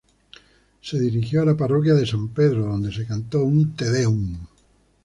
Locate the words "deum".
3.91-4.35